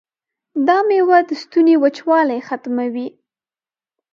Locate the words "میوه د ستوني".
0.89-1.75